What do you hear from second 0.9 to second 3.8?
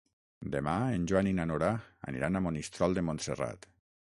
en Joan i na Nora aniran a Monistrol de Montserrat.